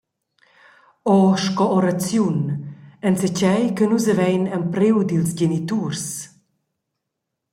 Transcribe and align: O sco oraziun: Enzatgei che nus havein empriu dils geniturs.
O 1.15 1.15
sco 1.43 1.65
oraziun: 1.77 2.39
Enzatgei 3.09 3.65
che 3.75 3.85
nus 3.87 4.05
havein 4.11 4.43
empriu 4.57 4.97
dils 5.07 5.29
geniturs. 5.39 6.05